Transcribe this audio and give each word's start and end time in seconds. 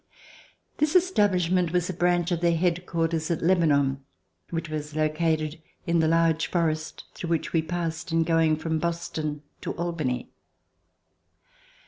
This 0.79 0.95
establish 0.95 1.51
ment 1.51 1.71
was 1.71 1.87
a 1.87 1.93
branch 1.93 2.31
of 2.31 2.41
their 2.41 2.55
headquarters 2.57 3.29
at 3.29 3.43
Lebanon, 3.43 4.03
which 4.49 4.67
was 4.67 4.95
located 4.95 5.61
in 5.85 5.99
the 5.99 6.07
large 6.07 6.47
forest 6.47 7.03
through 7.13 7.29
which 7.29 7.53
we 7.53 7.61
passed 7.61 8.11
in 8.11 8.23
going 8.23 8.55
from 8.55 8.79
Boston 8.79 9.43
to 9.61 9.73
Albany. 9.73 10.31